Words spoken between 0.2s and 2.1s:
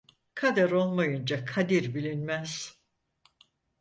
Kader olmayınca kadir